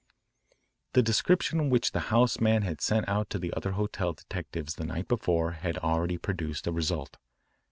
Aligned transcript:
The 0.93 1.03
description 1.03 1.69
which 1.69 1.91
the 1.91 1.99
house 2.09 2.39
man 2.39 2.63
had 2.63 2.81
sent 2.81 3.07
out 3.07 3.29
to 3.29 3.37
the 3.37 3.53
other 3.53 3.73
hotel 3.73 4.13
detectives 4.13 4.73
the 4.73 4.83
night 4.85 5.07
before 5.07 5.51
had 5.51 5.77
already 5.77 6.17
produced 6.17 6.65
a 6.65 6.71
result. 6.71 7.17